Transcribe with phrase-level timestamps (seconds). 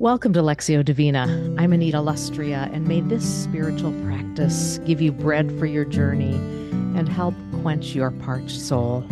[0.00, 1.24] Welcome to Lectio Divina.
[1.58, 6.34] I'm Anita Lustrea, and may this spiritual practice give you bread for your journey
[6.96, 9.02] and help quench your parched soul.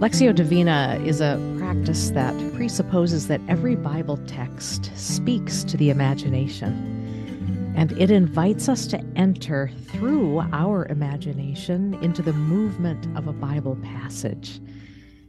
[0.00, 7.72] Lectio Divina is a practice that presupposes that every Bible text speaks to the imagination,
[7.74, 13.78] and it invites us to enter through our imagination into the movement of a Bible
[13.82, 14.60] passage.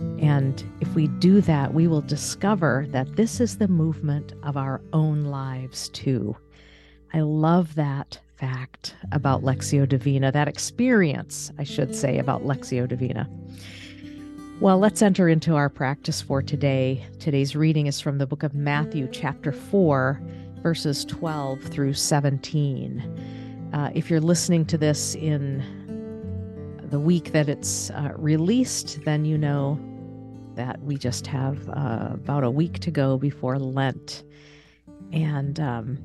[0.00, 4.80] And if we do that, we will discover that this is the movement of our
[4.92, 6.36] own lives too.
[7.12, 13.28] I love that fact about Lectio Divina, that experience, I should say, about Lectio Divina.
[14.60, 17.06] Well, let's enter into our practice for today.
[17.18, 20.20] Today's reading is from the book of Matthew, chapter 4,
[20.62, 23.70] verses 12 through 17.
[23.72, 25.62] Uh, if you're listening to this in
[26.90, 29.78] the week that it's uh, released, then you know
[30.56, 34.24] that we just have uh, about a week to go before Lent.
[35.12, 35.98] And um,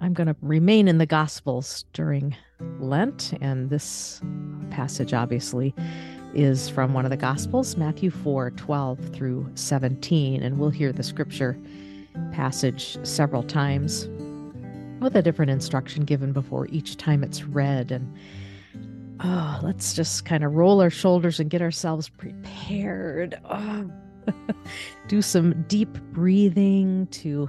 [0.00, 2.36] I'm going to remain in the Gospels during
[2.78, 3.34] Lent.
[3.40, 4.20] And this
[4.70, 5.74] passage, obviously,
[6.34, 10.42] is from one of the Gospels, Matthew 4 12 through 17.
[10.42, 11.58] And we'll hear the scripture
[12.32, 14.08] passage several times
[15.00, 17.92] with a different instruction given before each time it's read.
[17.92, 18.12] And
[19.24, 23.38] oh, let's just kind of roll our shoulders and get ourselves prepared.
[23.48, 23.90] Oh.
[25.08, 27.48] Do some deep breathing to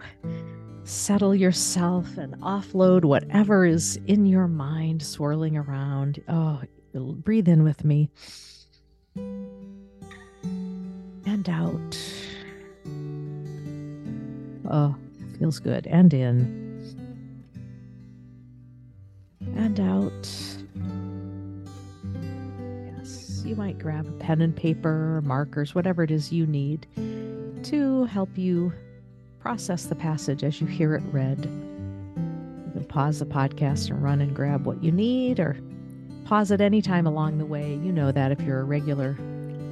[0.83, 6.21] settle yourself and offload whatever is in your mind swirling around.
[6.27, 6.61] Oh,
[6.93, 8.09] breathe in with me
[11.25, 11.97] and out.
[14.69, 14.95] Oh,
[15.37, 15.87] feels good.
[15.87, 16.64] And in
[23.85, 26.87] grab a pen and paper, markers, whatever it is you need
[27.61, 28.73] to help you
[29.39, 31.45] process the passage as you hear it read.
[31.45, 35.55] You can pause the podcast and run and grab what you need, or
[36.23, 37.73] pause at any time along the way.
[37.73, 39.15] You know that if you're a regular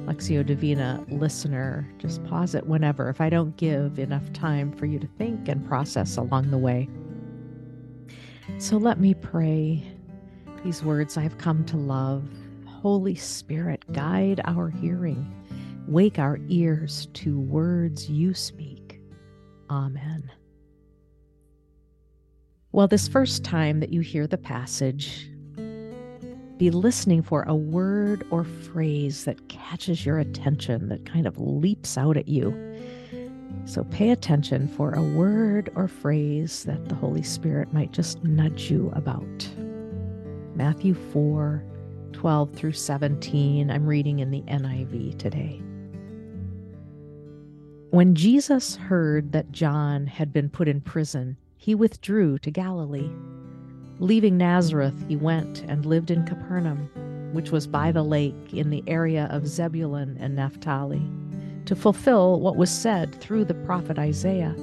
[0.06, 5.00] Lectio Divina listener, just pause it whenever if I don't give enough time for you
[5.00, 6.88] to think and process along the way.
[8.58, 9.82] So let me pray
[10.62, 12.22] these words I've come to love
[12.84, 15.34] Holy Spirit, guide our hearing,
[15.88, 19.00] wake our ears to words you speak.
[19.70, 20.30] Amen.
[22.72, 25.30] Well, this first time that you hear the passage,
[26.58, 31.96] be listening for a word or phrase that catches your attention, that kind of leaps
[31.96, 32.52] out at you.
[33.64, 38.70] So pay attention for a word or phrase that the Holy Spirit might just nudge
[38.70, 39.48] you about.
[40.54, 41.64] Matthew 4
[42.14, 43.70] 12 through 17.
[43.70, 45.60] I'm reading in the NIV today.
[47.90, 53.10] When Jesus heard that John had been put in prison, he withdrew to Galilee.
[53.98, 56.88] Leaving Nazareth, he went and lived in Capernaum,
[57.32, 61.02] which was by the lake in the area of Zebulun and Naphtali,
[61.66, 64.54] to fulfill what was said through the prophet Isaiah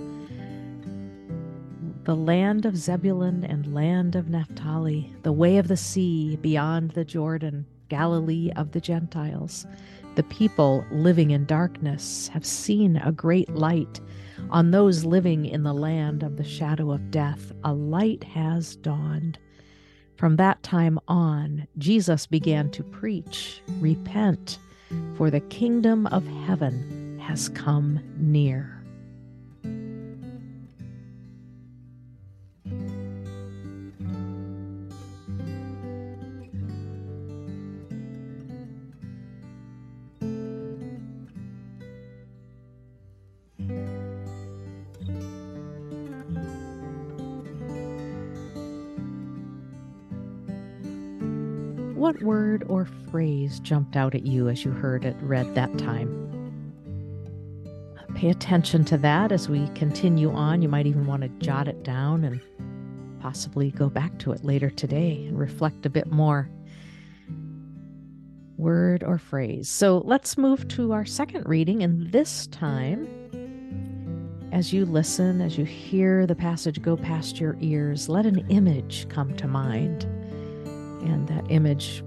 [2.04, 7.06] the land of Zebulun and land of Naphtali, the way of the sea beyond the
[7.06, 9.68] Jordan, Galilee of the Gentiles.
[10.16, 14.02] The people living in darkness have seen a great light.
[14.50, 19.38] On those living in the land of the shadow of death, a light has dawned.
[20.16, 24.58] From that time on, Jesus began to preach Repent,
[25.18, 28.81] for the kingdom of heaven has come near.
[52.02, 56.10] What word or phrase jumped out at you as you heard it read that time?
[58.16, 60.64] Pay attention to that as we continue on.
[60.64, 62.42] You might even want to jot it down and
[63.20, 66.50] possibly go back to it later today and reflect a bit more.
[68.58, 69.70] Word or phrase.
[69.70, 73.08] So let's move to our second reading, and this time,
[74.52, 79.08] as you listen, as you hear the passage go past your ears, let an image
[79.08, 80.08] come to mind.
[81.02, 82.04] And that image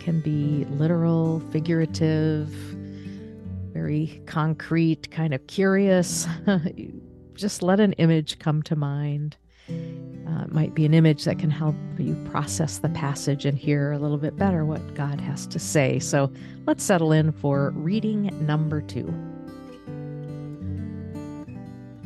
[0.00, 2.48] can be literal, figurative,
[3.72, 6.26] very concrete, kind of curious.
[7.34, 9.36] Just let an image come to mind.
[9.68, 13.92] Uh, it might be an image that can help you process the passage and hear
[13.92, 15.98] a little bit better what God has to say.
[15.98, 16.32] So
[16.66, 19.06] let's settle in for reading number two.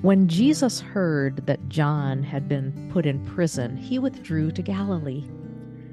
[0.03, 5.25] When Jesus heard that John had been put in prison, he withdrew to Galilee.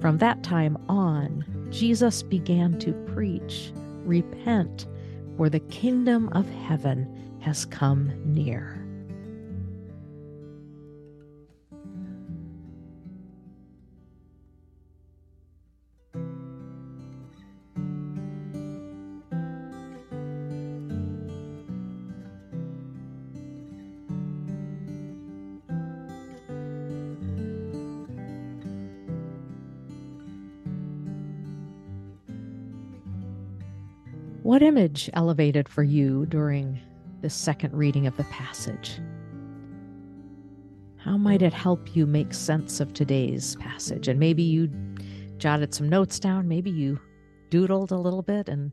[0.00, 3.72] From that time on, Jesus began to preach,
[4.04, 4.86] Repent,
[5.36, 8.83] for the kingdom of heaven has come near.
[34.44, 36.78] What image elevated for you during
[37.22, 39.00] the second reading of the passage?
[40.98, 44.06] How might it help you make sense of today's passage?
[44.06, 44.68] And maybe you
[45.38, 47.00] jotted some notes down, maybe you
[47.48, 48.70] doodled a little bit and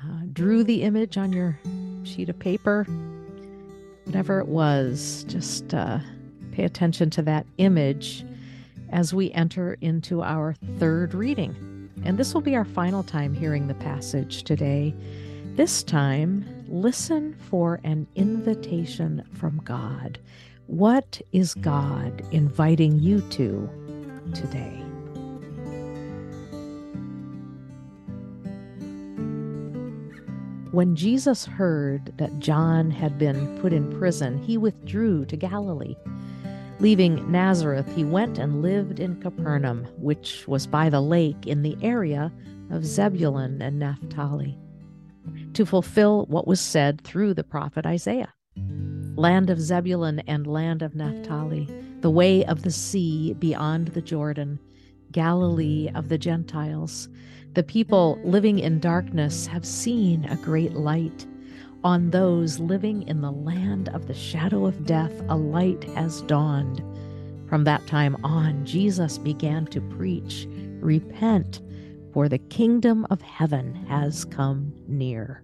[0.00, 1.58] uh, drew the image on your
[2.04, 2.84] sheet of paper.
[4.04, 5.98] Whatever it was, just uh,
[6.52, 8.24] pay attention to that image
[8.92, 11.90] as we enter into our third reading.
[12.04, 14.94] And this will be our final time hearing the passage today.
[15.56, 20.18] This time, listen for an invitation from God.
[20.66, 23.68] What is God inviting you to
[24.34, 24.78] today?
[30.72, 35.96] When Jesus heard that John had been put in prison, he withdrew to Galilee.
[36.82, 41.76] Leaving Nazareth, he went and lived in Capernaum, which was by the lake in the
[41.80, 42.32] area
[42.72, 44.58] of Zebulun and Naphtali,
[45.52, 48.34] to fulfill what was said through the prophet Isaiah
[49.14, 51.68] Land of Zebulun and land of Naphtali,
[52.00, 54.58] the way of the sea beyond the Jordan,
[55.12, 57.08] Galilee of the Gentiles.
[57.54, 61.28] The people living in darkness have seen a great light.
[61.84, 66.80] On those living in the land of the shadow of death, a light has dawned.
[67.48, 70.46] From that time on, Jesus began to preach
[70.80, 71.60] Repent,
[72.12, 75.42] for the kingdom of heaven has come near.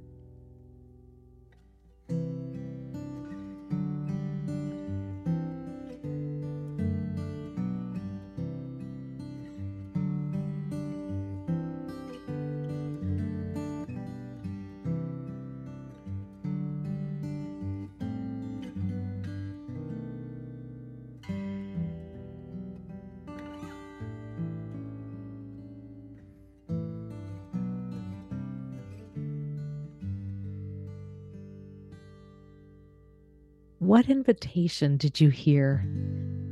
[33.89, 35.83] What invitation did you hear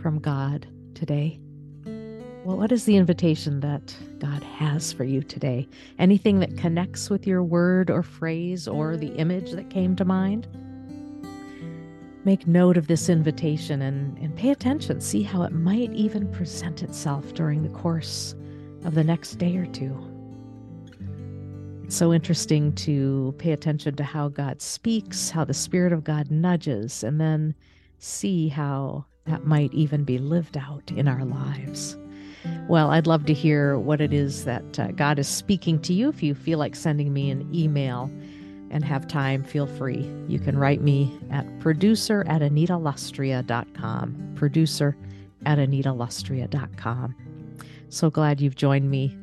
[0.01, 1.39] from God today?
[1.85, 5.69] Well, what is the invitation that God has for you today?
[5.99, 10.49] Anything that connects with your word or phrase or the image that came to mind?
[12.25, 15.03] Make note of this invitation and, and pay attention.
[15.03, 18.35] See how it might even present itself during the course
[18.83, 20.16] of the next day or two
[21.89, 27.05] so interesting to pay attention to how God speaks, how the Spirit of God nudges,
[27.05, 27.55] and then
[27.99, 31.97] see how that might even be lived out in our lives.
[32.69, 36.09] Well, I'd love to hear what it is that uh, God is speaking to you.
[36.09, 38.11] If you feel like sending me an email
[38.71, 40.09] and have time, feel free.
[40.29, 44.33] You can write me at producer at anitalustrea.com.
[44.37, 44.97] Producer
[45.45, 47.15] at anitalustrea.com.
[47.89, 49.17] So glad you've joined me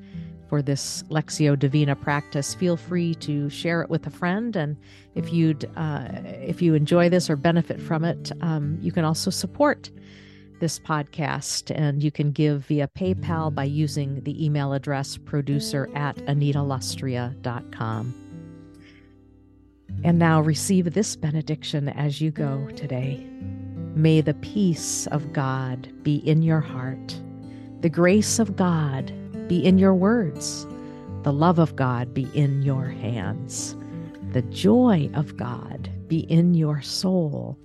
[0.54, 4.56] for this Lectio Divina practice, feel free to share it with a friend.
[4.56, 4.78] And
[5.16, 6.08] if you'd uh,
[6.44, 9.90] if you enjoy this or benefit from it, um, you can also support
[10.60, 16.18] this podcast and you can give via PayPal by using the email address producer at
[16.18, 18.14] anitalustrea.com.
[20.04, 23.28] And now receive this benediction as you go today.
[23.96, 27.20] May the peace of God be in your heart,
[27.82, 29.12] the grace of God
[29.48, 30.68] be in your words,
[31.24, 33.76] the love of God be in your hands,
[34.32, 37.58] the joy of God be in your soul,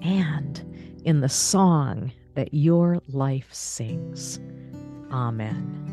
[0.00, 0.64] and
[1.04, 4.38] in the song that your life sings.
[5.10, 5.89] Amen.